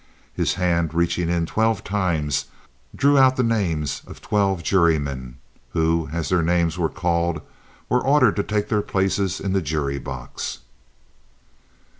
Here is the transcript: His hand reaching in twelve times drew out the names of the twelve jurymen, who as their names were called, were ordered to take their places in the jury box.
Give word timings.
His 0.33 0.55
hand 0.55 0.95
reaching 0.95 1.29
in 1.29 1.45
twelve 1.45 1.83
times 1.83 2.45
drew 2.95 3.19
out 3.19 3.35
the 3.35 3.43
names 3.43 4.01
of 4.07 4.15
the 4.19 4.25
twelve 4.27 4.63
jurymen, 4.63 5.37
who 5.73 6.09
as 6.11 6.29
their 6.29 6.41
names 6.41 6.75
were 6.75 6.89
called, 6.89 7.39
were 7.87 8.01
ordered 8.03 8.35
to 8.37 8.43
take 8.43 8.69
their 8.69 8.81
places 8.81 9.39
in 9.39 9.53
the 9.53 9.61
jury 9.61 9.99
box. 9.99 10.61